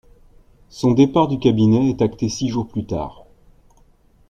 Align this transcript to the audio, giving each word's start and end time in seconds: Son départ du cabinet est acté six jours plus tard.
Son 0.69 0.93
départ 0.93 1.27
du 1.27 1.37
cabinet 1.37 1.91
est 1.91 2.01
acté 2.01 2.27
six 2.27 2.49
jours 2.49 2.67
plus 2.67 2.87
tard. 2.87 3.23